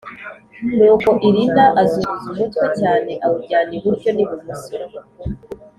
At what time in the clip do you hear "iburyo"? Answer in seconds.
3.77-4.09